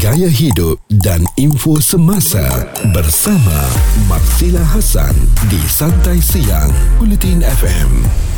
[0.00, 2.40] gaya hidup dan info semasa
[2.96, 3.68] bersama
[4.08, 5.12] Marsila Hasan
[5.52, 8.29] di Santai Siang Bulletin FM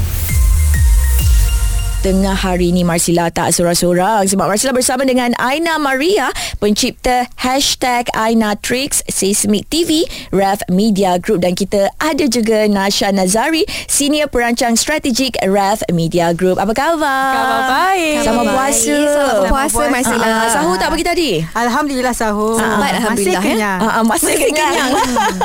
[2.03, 4.27] tengah hari ini Marsila tak seorang-seorang.
[4.27, 10.03] Sebab Marsila bersama dengan Aina Maria pencipta hashtag Aina Tricks Seismic TV
[10.35, 11.47] Ref Media Group.
[11.47, 16.59] Dan kita ada juga Nasha Nazari senior perancang strategik Ref Media Group.
[16.59, 17.35] Apa khabar?
[17.39, 18.27] Khabar baik.
[18.27, 18.97] Sama puasa.
[18.99, 20.27] Sama puasa Marsila.
[20.27, 21.31] Uh, Sahur tak pagi tadi?
[21.55, 22.59] Alhamdulillah sahur.
[22.59, 23.79] Selamat, Alhamdulillah Masih kenyang.
[23.79, 24.91] Uh, uh, Masih kenyang.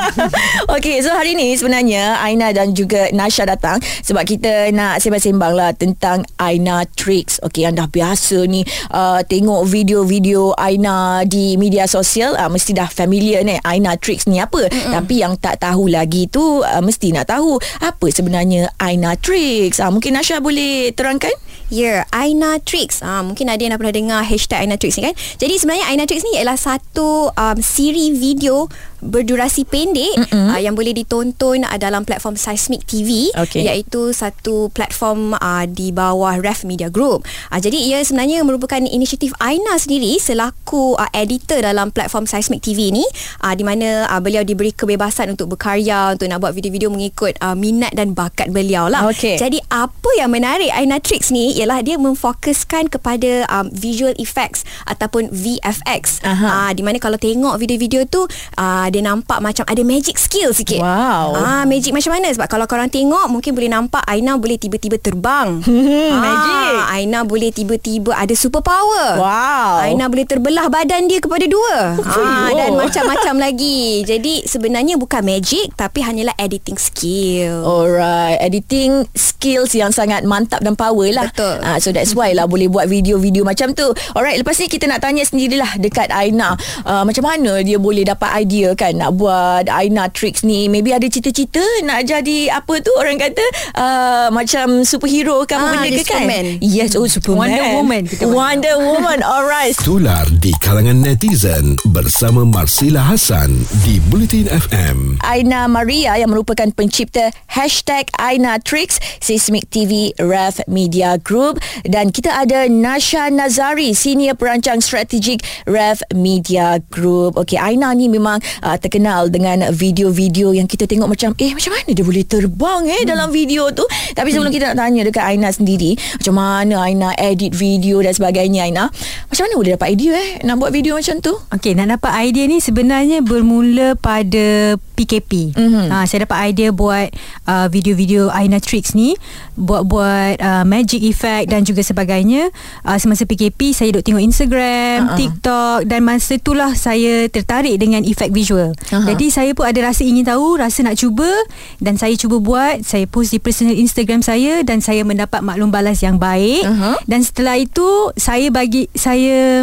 [0.74, 5.70] Okey so hari ni sebenarnya Aina dan juga Nasha datang Sebab kita nak sembang-sembang lah
[5.70, 8.64] Tentang Aina Tricks Okey yang dah biasa ni
[8.96, 14.40] uh, Tengok video-video Aina Di media sosial uh, Mesti dah familiar ni Aina Tricks ni
[14.40, 14.96] apa Mm-mm.
[14.96, 19.92] Tapi yang tak tahu lagi tu uh, Mesti nak tahu Apa sebenarnya Aina Tricks uh,
[19.92, 21.36] Mungkin Nasha boleh terangkan
[21.68, 23.04] Ya, yeah, Aina Tricks.
[23.04, 25.12] Ah, mungkin ada yang dah pernah dengar hashtag Aina Tricks ni kan.
[25.36, 30.48] Jadi sebenarnya Aina Tricks ni ialah satu um, siri video berdurasi pendek mm-hmm.
[30.54, 33.66] uh, yang boleh ditonton uh, dalam platform Seismic TV okay.
[33.66, 37.24] iaitu satu platform uh, di bawah Ref Media Group.
[37.50, 42.90] Uh, jadi ia sebenarnya merupakan inisiatif Aina sendiri selaku uh, editor dalam platform Seismic TV
[42.90, 43.06] ni
[43.42, 47.54] uh, di mana uh, beliau diberi kebebasan untuk berkarya untuk nak buat video-video mengikut uh,
[47.54, 49.06] minat dan bakat beliau lah.
[49.14, 49.38] Okay.
[49.38, 55.30] Jadi apa yang menarik Aina Tricks ni ialah dia memfokuskan kepada um, visual effects ataupun
[55.30, 56.24] VFX.
[56.24, 58.26] Uh, di mana kalau tengok video-video tu
[58.58, 60.80] uh, dia nampak macam ada magic skill sikit.
[60.80, 61.36] Wow.
[61.36, 65.60] Ah magic macam mana sebab kalau korang tengok mungkin boleh nampak Aina boleh tiba-tiba terbang.
[66.12, 66.72] ah, magic.
[66.92, 69.20] Aina boleh tiba-tiba ada super power.
[69.20, 69.84] Wow.
[69.84, 72.00] Aina boleh terbelah badan dia kepada dua.
[72.02, 74.02] ah dan macam-macam lagi.
[74.04, 77.62] Jadi sebenarnya bukan magic tapi hanyalah editing skill.
[77.62, 81.28] Alright, editing skills yang sangat mantap dan power lah.
[81.30, 81.56] Betul.
[81.62, 83.92] Ah, so that's why lah boleh buat video-video macam tu.
[84.16, 86.58] Alright, lepas ni kita nak tanya sendirilah dekat Aina.
[86.82, 91.04] Uh, macam mana dia boleh dapat idea kan nak buat Aina tricks ni maybe ada
[91.04, 93.42] cita-cita nak jadi apa tu orang kata
[93.74, 96.46] uh, macam superhero ke apa Ah, benda ke kan Superman.
[96.60, 98.22] yes oh Superman Wonder Woman kita.
[98.24, 103.50] Wonder Woman alright Tular di kalangan netizen bersama Marsila Hasan
[103.82, 111.18] di Bulletin FM Aina Maria yang merupakan pencipta hashtag Aina Tricks Seismic TV Ref Media
[111.18, 117.34] Group dan kita ada Nasha Nazari senior perancang strategik Ref Media Group.
[117.34, 121.90] Okey Aina ni memang uh, terkenal dengan video-video yang kita tengok macam eh macam mana
[121.94, 123.08] dia boleh terbang eh hmm.
[123.08, 123.86] dalam video tu.
[124.12, 128.66] Tapi sebelum kita nak tanya dekat Aina sendiri macam mana Aina edit video dan sebagainya
[128.66, 128.90] Aina.
[129.30, 131.32] Macam mana boleh dapat idea eh nak buat video macam tu?
[131.54, 135.54] Okey, nak dapat idea ni sebenarnya bermula pada PKP.
[135.54, 135.94] Mhm.
[135.94, 137.14] Ha, saya dapat idea buat
[137.46, 139.14] uh, video-video Aina Tricks ni,
[139.54, 142.50] buat-buat uh, magic effect dan juga sebagainya.
[142.82, 145.18] Uh, semasa PKP saya duk tengok Instagram, Uh-uh.
[145.18, 148.74] TikTok dan masa itulah saya tertarik dengan efek visual.
[148.74, 149.06] Uh-huh.
[149.14, 151.30] Jadi saya pun ada rasa ingin tahu, rasa nak cuba
[151.78, 156.02] dan saya cuba buat, saya post di personal Instagram saya dan saya mendapat maklum balas
[156.02, 156.66] yang baik.
[156.66, 156.98] Uh-huh.
[157.06, 159.62] Dan setelah itu saya bagi saya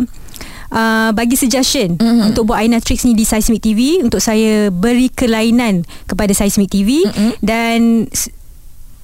[0.69, 2.01] uh, bagi suggestion Mhm.
[2.01, 2.27] mm-hmm.
[2.27, 7.03] untuk buat Aina Tricks ni di Seismic TV untuk saya beri kelainan kepada Seismic TV
[7.03, 7.11] Mhm.
[7.11, 7.31] mm-hmm.
[7.41, 7.79] dan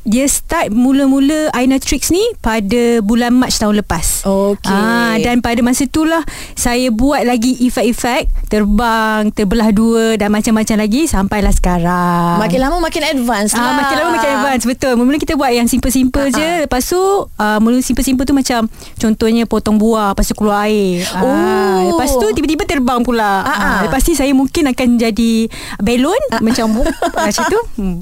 [0.03, 4.23] dia start mula-mula Aina Tricks ni pada bulan Mac tahun lepas.
[4.23, 4.65] Okey.
[4.67, 11.05] Ah dan pada masa itulah saya buat lagi efek-efek terbang, terbelah dua dan macam-macam lagi
[11.05, 12.41] sampailah sekarang.
[12.41, 13.61] Makin lama makin advance lah.
[13.61, 16.57] Ah, makin lama makin advance Betul Mula-mula kita buat yang simple-simple Ah, je ah.
[16.63, 21.27] Lepas tu uh, Mula simple-simple tu macam Contohnya potong buah Lepas tu keluar air Oh.
[21.27, 23.55] Ah, Lepas tu tiba-tiba terbang pula Ah, ah.
[23.61, 25.47] Ah, Lepas ni saya mungkin akan jadi
[25.77, 26.87] Balon Macam bu-
[27.27, 27.95] Macam tu hmm.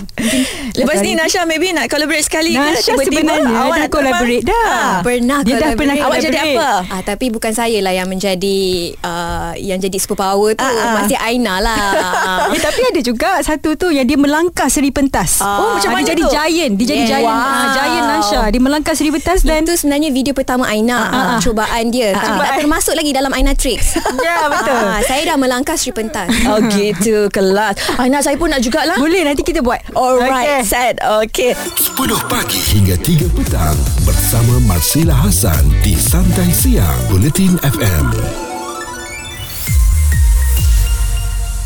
[0.75, 1.13] Lepas ni.
[1.13, 2.61] Nasha maybe nak collaborate sekali ke?
[2.61, 4.97] Nasha Tiba-tiba sebenarnya awak Dah nak collaborate dah Ah.
[5.01, 5.75] Pernah Dia dah collaborate.
[5.75, 6.57] pernah Awak jadi collaborate.
[6.85, 6.93] apa?
[6.93, 8.59] Ah, tapi bukan saya lah yang menjadi
[8.99, 10.93] uh, yang jadi superpower tu Ah, ah.
[10.95, 12.49] masih Aina lah.
[12.49, 15.39] Eh, tapi ada juga satu tu yang dia melangkah seri pentas.
[15.39, 16.31] Oh, macam Ah, mana dia jadi tu?
[16.31, 17.11] giant, dia jadi Yeah.
[17.17, 17.49] giant, Wow.
[17.55, 18.41] ah, giant Nasha.
[18.47, 21.39] Dia melangkah seri pentas dan Itu sebenarnya video pertama Aina Ah, ah.
[21.39, 22.43] Cubaan dia Tapi ah.
[22.45, 23.95] tak termasuk lagi dalam Aina Tricks
[24.27, 24.75] Ya, betul.
[24.75, 29.23] Ah, Saya dah melangkah Sri Pentas Oh gitu kelas Aina saya pun nak jugalah boleh
[29.23, 29.79] nanti kita buat.
[29.91, 30.61] Alright Okay.
[30.61, 31.95] set Okay 10
[32.27, 32.59] pagi.
[32.59, 38.48] Hingga 3 petang bersama Marsila Hasan di Santai Siang Bulletin FM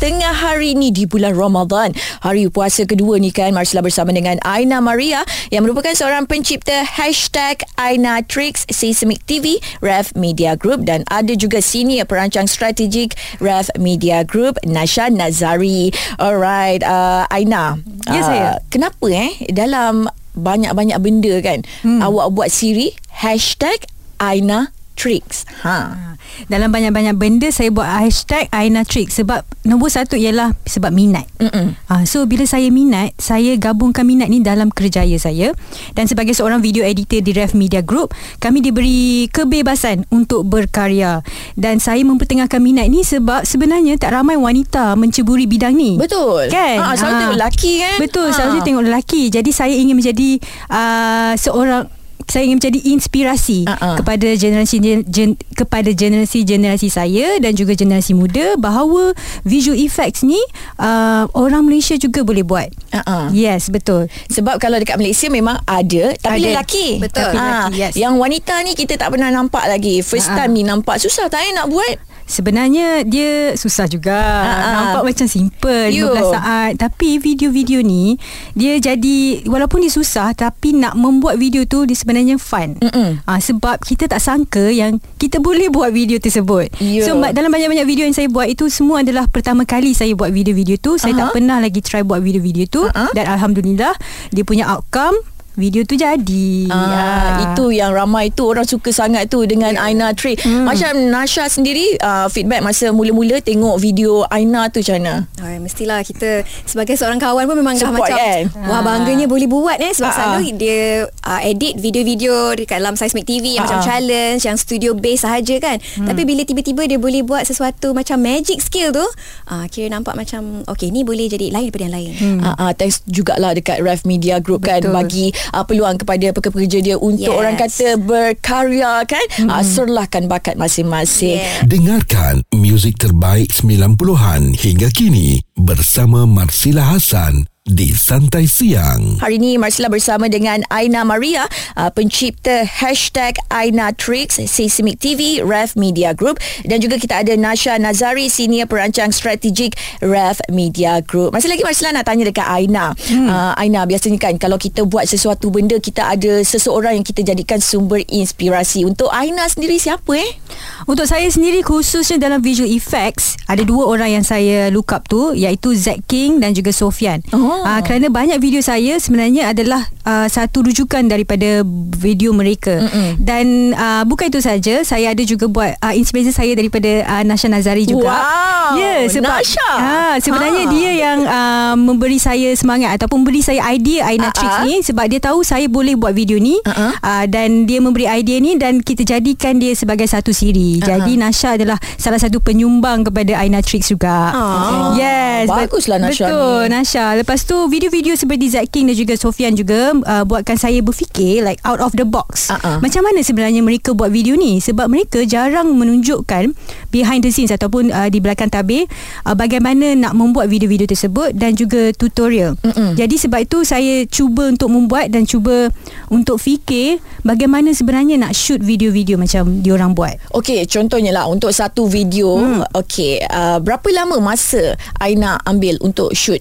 [0.04, 4.76] Tengah hari ni di bulan Ramadan Hari puasa kedua ni kan Marsila bersama dengan Aina
[4.84, 11.32] Maria Yang merupakan seorang pencipta Hashtag Aina Tricks Seismic TV Ref Media Group Dan ada
[11.32, 15.88] juga senior perancang strategik Ref Media Group Nasha Nazari
[16.20, 18.50] Alright uh, Aina Ya, uh, saya.
[18.68, 20.04] Kenapa eh Dalam
[20.36, 22.04] banyak-banyak benda kan hmm.
[22.04, 23.88] Awak buat siri Hashtag
[24.20, 25.44] Aina Tricks.
[25.66, 25.78] Ha.
[25.92, 26.10] Ha.
[26.46, 31.28] Dalam banyak-banyak benda saya buat hashtag Aina Trick sebab nombor satu ialah sebab minat.
[31.38, 31.76] Mm-mm.
[31.86, 35.52] Ha, so bila saya minat, saya gabungkan minat ni dalam kerjaya saya
[35.92, 41.20] dan sebagai seorang video editor di Ref Media Group, kami diberi kebebasan untuk berkarya
[41.54, 46.00] dan saya mempertengahkan minat ni sebab sebenarnya tak ramai wanita menceburi bidang ni.
[46.00, 46.50] Betul.
[46.50, 46.78] Kan?
[46.80, 47.20] Ha, selalu Ha.
[47.20, 47.96] tengok lelaki kan?
[48.00, 48.34] Betul, Ha.
[48.34, 49.22] selalu tengok lelaki.
[49.30, 50.40] Jadi saya ingin menjadi
[50.72, 51.86] uh, seorang
[52.26, 54.00] saya ingin menjadi inspirasi Ha-ha.
[54.00, 59.12] kepada generasi gen, kepada generasi-generasi saya dan juga generasi muda bahawa
[59.42, 60.38] visual effects ni
[60.78, 62.68] uh, orang Malaysia juga boleh buat.
[62.90, 63.30] Ha-ha.
[63.30, 64.08] Yes, betul.
[64.30, 66.46] Sebab kalau dekat Malaysia memang ada tapi Ada.
[66.56, 66.88] lelaki.
[67.02, 67.30] Betul.
[67.30, 67.92] Tapi lelaki, yes.
[67.94, 70.00] Yang wanita ni kita tak pernah nampak lagi.
[70.00, 70.46] First Ha-ha.
[70.46, 72.13] time ni nampak susah tak eh nak buat?
[72.24, 74.16] Sebenarnya dia susah juga.
[74.16, 74.72] Ha-ha.
[74.72, 76.08] Nampak macam simple You.
[76.12, 76.72] 15 saat.
[76.80, 78.16] Tapi video-video ni
[78.56, 82.80] dia jadi walaupun dia susah tapi nak membuat video tu dia sebenarnya fun.
[82.80, 83.20] Mm-mm.
[83.28, 86.72] Ah sebab kita tak sangka yang kita boleh buat video tersebut.
[86.80, 87.04] Ya.
[87.04, 90.80] So dalam banyak-banyak video yang saya buat itu semua adalah pertama kali saya buat video-video
[90.80, 90.96] tu.
[90.96, 91.20] Saya Aha.
[91.28, 93.12] tak pernah lagi try buat video-video tu Aha.
[93.12, 93.92] dan alhamdulillah
[94.32, 96.66] dia punya outcome video tu jadi.
[96.68, 99.86] Ah, itu yang ramai tu orang suka sangat tu dengan yeah.
[99.86, 100.34] Aina Tree.
[100.38, 100.66] Hmm.
[100.66, 105.14] Macam Nasha sendiri uh, feedback masa mula-mula tengok video Aina tu macam mana?
[105.40, 108.42] Oh, mestilah kita sebagai seorang kawan pun memang dah Support macam kan?
[108.66, 113.24] wah bangganya boleh buat eh sebab Ah, selalu dia uh, edit video-video dekat dalam Seismic
[113.24, 113.86] TV yang Ah, macam ah.
[113.86, 115.78] challenge yang studio base sahaja kan.
[115.80, 116.06] Hmm.
[116.10, 119.06] Tapi bila tiba-tiba dia boleh buat sesuatu macam magic skill tu,
[119.48, 122.12] uh, kira nampak macam okay ni boleh jadi lain daripada yang lain.
[122.14, 122.38] Hmm.
[122.42, 124.92] Uh, uh, thanks jugalah dekat Ref Media Group kan Betul.
[124.92, 127.40] bagi uh, peluang kepada pekerja-pekerja dia untuk Yes.
[127.40, 129.26] orang kata berkarya kan.
[129.36, 129.48] Hmm.
[129.50, 131.40] Uh, serlahkan bakat masing-masing.
[131.40, 131.66] Yeah.
[131.66, 139.24] Dengarkan muzik terbaik 90-an hingga kini bersama Marsila Hasan di Santai Siang.
[139.24, 141.48] Hari ini Marsila bersama dengan Aina Maria,
[141.80, 147.80] uh, pencipta hashtag Aina Tricks, Seismic TV, Ref Media Group dan juga kita ada Nasha
[147.80, 151.32] Nazari, senior perancang strategik Ref Media Group.
[151.32, 152.92] Masih lagi Marsila nak tanya dekat Aina.
[153.08, 153.32] Hmm.
[153.32, 157.64] Uh, Aina, biasanya kan kalau kita buat sesuatu benda, kita ada seseorang yang kita jadikan
[157.64, 158.84] sumber inspirasi.
[158.84, 160.36] Untuk Aina sendiri siapa eh?
[160.84, 165.32] Untuk saya sendiri khususnya dalam visual effects ada dua orang yang saya look up tu
[165.32, 167.24] iaitu Zack King dan juga Sofian.
[167.32, 167.53] Oh.
[167.62, 171.64] Uh, kerana banyak video saya sebenarnya adalah uh, satu rujukan daripada
[171.96, 172.84] video mereka.
[172.84, 173.20] Mm-mm.
[173.20, 177.48] Dan uh, bukan itu saja, saya ada juga buat uh, inspirasi saya daripada uh, Nasha
[177.48, 178.12] Nazari juga.
[178.12, 179.70] Wow, Ya, sebab Nasha.
[179.76, 180.72] Ha, sebenarnya Ha.
[180.72, 184.64] dia yang uh, memberi saya semangat ataupun beri saya idea Aina Tricks ah.
[184.64, 186.96] ni sebab dia tahu saya boleh buat video ni ah.
[186.96, 190.80] uh, dan dia memberi idea ni dan kita jadikan dia sebagai satu siri.
[190.80, 194.32] Ah, Jadi Nasha adalah salah satu penyumbang kepada Aina Tricks juga.
[194.32, 195.48] Ah, yes.
[195.48, 196.72] baguslah Nasha Betul, ni.
[196.72, 197.04] Nasha.
[197.14, 201.62] Lepas tu video-video seperti Zack King dan juga Sofian juga uh, buatkan saya berfikir like
[201.62, 202.50] out of the box.
[202.50, 202.82] Ah.
[202.82, 204.58] Macam mana sebenarnya mereka buat video ni?
[204.58, 206.50] Sebab mereka jarang menunjukkan
[206.90, 208.88] behind the scenes ataupun uh, di belakang tabir
[209.28, 212.58] uh, bagaimana nak membuat video-video tersebut dan juga tutorial.
[212.64, 212.98] Mm-mm.
[212.98, 215.70] Jadi sebab itu saya cuba untuk membuat dan cuba
[216.08, 220.16] untuk fikir bagaimana sebenarnya nak shoot video-video macam diorang buat.
[220.32, 222.78] Okey, contohnya lah untuk satu video, hmm.
[222.80, 226.40] okey, uh, berapa lama masa Aina ambil untuk shoot?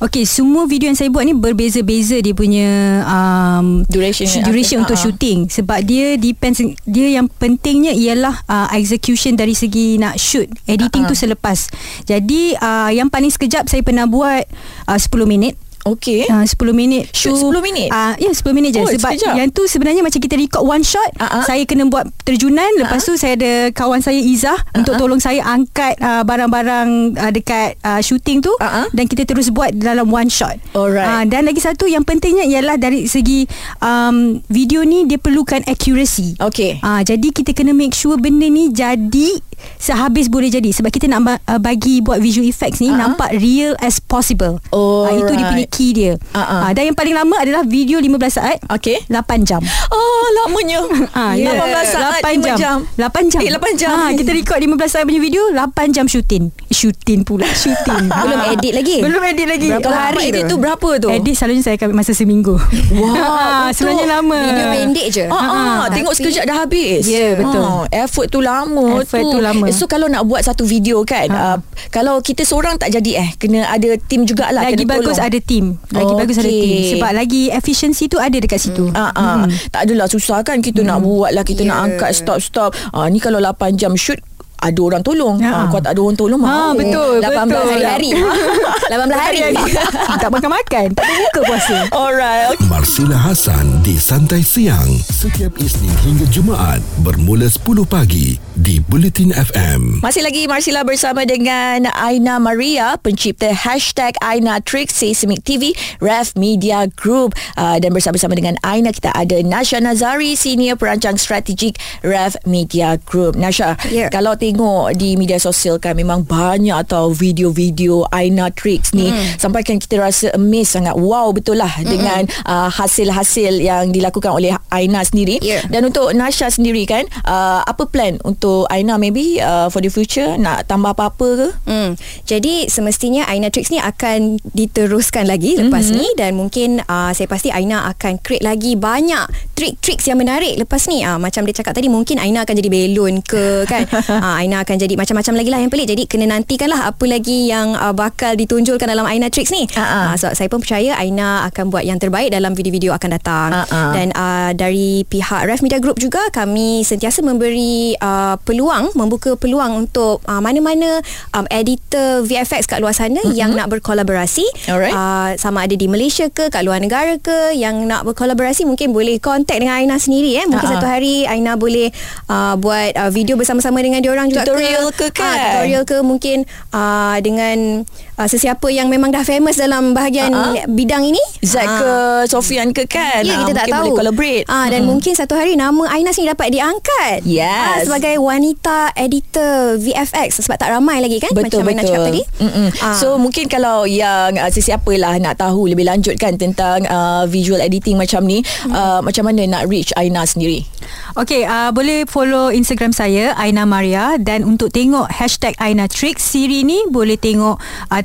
[0.00, 2.68] Okey, semua video yang saya buat ni berbeza-beza dia punya
[3.04, 5.02] um, Duration sh- duration untuk ah.
[5.04, 6.56] shooting sebab dia depends
[6.88, 10.48] dia yang pentingnya ialah uh, execution dari segi nak shoot.
[10.64, 11.68] Editing Ah, tu selepas.
[12.08, 14.48] Jadi uh, yang paling sekejap saya pernah buat
[14.88, 15.54] uh, 10 minit.
[15.82, 16.26] Okey.
[16.26, 17.88] Uh, 10 minit Shoot tu, 10 minit?
[17.88, 19.34] uh, Ya 10 minit je Oh, Sebab sekejap.
[19.34, 21.40] yang tu sebenarnya Macam kita record one shot ah.
[21.42, 25.96] Saya kena buat terjunan Lepas tu saya ada Kawan saya Izzah Untuk tolong saya angkat
[25.96, 28.84] uh, Barang-barang uh, Dekat uh, shooting tu ah.
[28.90, 31.00] Dan kita terus buat Dalam one shot Alright.
[31.02, 33.48] Ah, Dan lagi satu Yang pentingnya ialah Dari segi
[33.80, 36.80] um, Video ni Dia perlukan accuracy Okey.
[36.80, 39.40] Ah, jadi kita kena make sure benda ni jadi
[39.76, 43.08] sehabis boleh jadi sebab kita nak uh, bagi buat visual effects ni ah.
[43.08, 44.58] nampak real as possible.
[44.70, 46.12] Ah, itu dia punya key dia.
[46.32, 46.68] Ah.
[46.68, 49.06] Ah, dan yang paling lama adalah video 15 saat Okey.
[49.06, 49.60] 8 jam.
[49.88, 50.82] Oh, lamanya.
[51.10, 51.52] Ah, yeah.
[51.52, 51.82] ya.
[51.82, 52.56] 18 saat, 8 5 jam.
[52.56, 52.78] jam.
[52.94, 53.40] 8 jam.
[53.42, 53.90] Eh, 8 jam.
[53.90, 56.54] Ha, kita record 15 saat punya video 8 jam shooting.
[56.70, 58.06] Shooting pula, shooting.
[58.06, 58.96] Belum edit lagi?
[59.02, 59.68] Belum edit lagi.
[59.68, 60.48] Berapa Kalau hari edit tu?
[60.48, 61.08] tu berapa tu?
[61.10, 62.54] Edit selalunya saya akan masa seminggu.
[62.94, 64.38] Wow, Ah, untuk sebenarnya lama.
[64.38, 65.24] Video pendek je.
[65.26, 65.48] Ah, ah,
[65.82, 67.02] Tapi- tengok sekejap dah habis.
[67.04, 67.62] Ya, betul.
[67.62, 69.30] Ah, effort tu lama Effort tu.
[69.30, 69.49] tu lama.
[69.60, 71.42] Eh, So kalau nak buat satu video kan, Ah.
[71.50, 75.26] uh, kalau kita seorang tak jadi eh, kena ada tim jugalah Lagi kena bagus tolong.
[75.26, 75.64] ada team.
[75.90, 78.88] Lagi bagus ada team sebab lagi efficiency tu ada dekat situ.
[78.92, 79.42] Ah, ah.
[79.68, 81.84] Tak adalah susah kan kita nak buat lah kita nak Ya.
[81.88, 82.70] angkat stop stop.
[82.90, 84.18] Ah ni kalau 8 jam shoot
[84.58, 85.40] ada orang tolong.
[85.40, 85.56] Ya.
[85.56, 85.60] Ha.
[85.66, 86.76] Kalau tak ada orang tolong, Ha, mau.
[86.76, 87.64] betul, 18 betul.
[87.72, 89.38] hari-hari 18 hari
[90.20, 92.60] tak makan-makan Tak ada buka puasa Alright.
[92.62, 100.04] Marsila Hasan di Santai Siang setiap Isnin hingga Jumaat bermula 10 pagi di Bulletin FM.
[100.04, 105.72] Masih lagi Marsila bersama dengan Aina Maria, pencipta hashtag Aina Tricks Seismic TV,
[106.04, 107.32] Ref Media Group.
[107.56, 113.32] Uh, dan bersama-sama dengan Aina kita ada Nasha Nazari, senior perancang strategik Ref Media Group.
[113.40, 114.12] Nasha, Ya.
[114.12, 119.40] kalau tengok di media sosial kan memang banyak tau video-video Aina Tricks ni Hmm.
[119.40, 121.00] sampai kan kita rasa amazed sangat.
[121.00, 125.40] Wow, betul lah dengan uh, hasil-hasil yang dilakukan oleh Aina sendiri.
[125.40, 125.64] Ya.
[125.64, 130.38] Dan untuk Nasha sendiri kan, uh, apa plan untuk Aina maybe uh, for the future
[130.38, 131.48] nak tambah apa-apa ke?
[131.66, 131.90] Hmm.
[132.24, 135.98] Jadi semestinya Aina Tricks ni akan diteruskan lagi lepas mm-hmm.
[135.98, 140.88] ni dan mungkin uh, saya pasti Aina akan create lagi banyak trik-trik yang menarik lepas
[140.88, 141.04] ni.
[141.04, 143.84] Uh, macam dia cakap tadi mungkin Aina akan jadi belon ke kan.
[143.92, 145.92] uh, Aina akan jadi macam-macam lagi lah yang pelik.
[145.92, 149.68] Jadi kena nantikanlah apa lagi yang uh, bakal ditonjolkan dalam Aina Tricks ni.
[149.76, 150.10] Ah, ah.
[150.16, 153.50] Sebab saya pun percaya Aina akan buat yang terbaik dalam video-video akan datang.
[153.52, 153.92] Ah, ah.
[153.92, 159.84] Dan uh, dari pihak Ref Media Group juga kami sentiasa memberi uh, peluang membuka peluang
[159.84, 161.04] untuk uh, mana-mana
[161.36, 163.36] um, editor VFX kat luar sana mm-hmm.
[163.36, 164.96] yang nak berkolaborasi Alright.
[164.96, 169.20] uh, sama ada di Malaysia ke kat luar negara ke yang nak berkolaborasi mungkin boleh
[169.50, 170.72] contact dengan Aina sendiri eh mungkin ah.
[170.78, 171.90] satu hari Aina boleh
[172.30, 175.26] uh, buat uh, video bersama-sama dengan diorang juga Tutorial ke ke kan?
[175.26, 177.82] Ah, tutorial ke mungkin uh, dengan
[178.20, 180.64] uh, sesiapa yang memang dah famous dalam bahagian Ah, ah.
[180.66, 181.78] bidang ini Zack Ah.
[181.78, 181.90] ke
[182.28, 185.56] Sofian ke kan Ya kita tak mungkin tahu boleh collaborate ah, Dan mungkin satu hari
[185.56, 187.48] Nama Aina sini dapat diangkat Yes.
[187.48, 191.88] ah, Sebagai wanita Editor VFX Sebab tak ramai lagi kan Betul Macam Aina betul.
[191.88, 192.68] cakap tadi Mm-mm.
[192.78, 192.92] Ah.
[192.94, 197.58] So mungkin kalau yang uh, sesiapa lah nak tahu lebih lanjut kan tentang uh, visual
[197.58, 198.72] editing macam ni, Hmm.
[198.72, 200.66] uh, macam mana nak reach Aina sendiri?
[201.14, 206.60] Okay, uh, boleh follow Instagram saya Aina Maria dan untuk tengok hashtag Aina Tricks siri
[206.60, 207.56] ni boleh tengok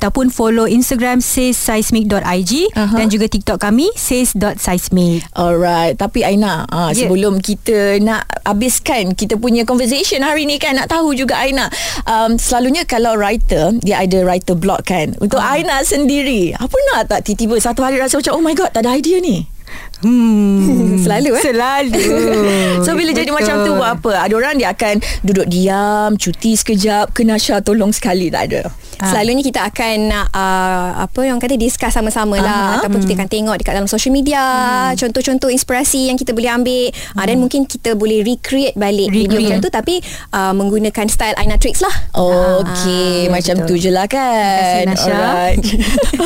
[0.06, 2.78] ataupun follow Instagram saysseismic.ig Aha.
[2.78, 2.94] uh-huh.
[2.94, 5.26] dan juga TikTok kami says.seismic.
[5.34, 7.10] Alright, tapi Aina, uh, Yeah.
[7.10, 11.66] sebelum kita nak habiskan kita punya conversation hari ni kan nak tahu juga Aina.
[12.06, 15.18] Um, selalunya kalau writer, dia ada writer block kan.
[15.18, 15.58] Untuk Ah.
[15.58, 18.94] Aina sendiri, apa nak tak tiba-tiba satu hari rasa macam oh my god, tak ada
[18.94, 19.42] idea ni.
[20.00, 20.96] Hmm.
[21.04, 21.42] Selalu, eh?
[21.42, 22.02] Selalu.
[22.84, 23.38] So bila jadi Betul.
[23.40, 24.12] macam tu buat apa?
[24.28, 28.62] Ada orang dia akan duduk diam, cuti sekejap, ke Nasha tolong sekali tak ada.
[28.96, 29.12] Ah.
[29.12, 32.76] Selalunya kita akan nak uh, apa yang kata discuss sama-sama lah Aha.
[32.80, 34.40] ataupun kita akan tengok dekat dalam social media
[34.96, 39.44] contoh-contoh inspirasi yang kita boleh ambil uh, dan mungkin kita boleh recreate balik video Recreate.
[39.52, 39.94] macam tu tapi
[40.32, 41.92] uh, menggunakan style Aina Tricks lah.
[42.14, 43.76] Okey, Ah, macam betul.
[43.76, 44.84] tu je lah kan.
[44.84, 45.12] Terima kasih, Nasha.
[45.12, 45.58] Alright.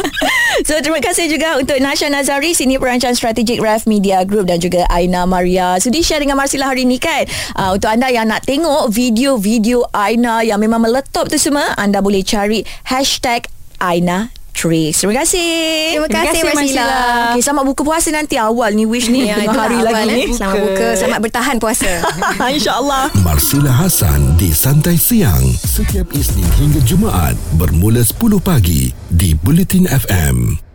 [0.69, 4.89] so terima kasih juga untuk Nasha Nazari, senior perancang strategik Ref Media Group dan juga
[4.89, 5.77] Aina Maria.
[5.77, 7.29] Sudi share dengan Marsila hari ni kan.
[7.53, 12.25] Uh, untuk anda yang nak tengok video-video Aina yang memang meletup tu semua, anda boleh
[12.25, 13.45] cari hashtag
[13.79, 15.01] Aina Tricks.
[15.01, 15.97] Terima kasih.
[15.97, 16.61] Terima kasih, kasih, Marsila.
[16.61, 17.31] Marsila.
[17.33, 20.17] Okay, selamat buka puasa nanti awal ni wish ni Ya, tengah hari awal, lagi eh.
[20.29, 20.37] ni.
[20.37, 21.91] Selamat buka, selamat bertahan puasa.
[22.53, 23.05] InsyaAllah.
[23.25, 30.70] Marsila Hasan di Santai Siang setiap Isnin hingga Jumaat bermula 10 pagi di Bulletin FM.